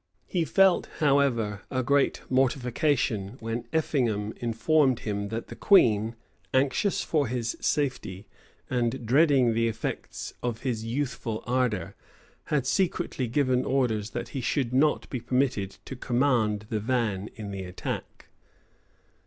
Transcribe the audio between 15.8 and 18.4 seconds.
to command the van in the attack.